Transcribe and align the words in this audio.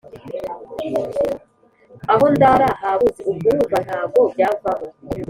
aho 2.13 2.25
ndara 2.33 2.69
habuze 2.81 3.21
ubwo 3.31 3.45
urumva 3.49 3.77
ntago 3.85 4.19
byavamo 4.33 4.87